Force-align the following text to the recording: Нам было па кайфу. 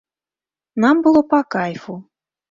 Нам 0.85 1.03
было 1.07 1.21
па 1.33 1.41
кайфу. 1.57 1.93